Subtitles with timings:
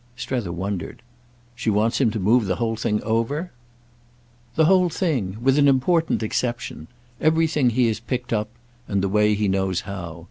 [0.15, 1.03] Strether wondered.
[1.53, 3.51] "She wants him to move the whole thing over?"
[4.55, 6.87] "The whole thing—with an important exception.
[7.21, 10.19] Everything he has 'picked up'—and the way he knows how.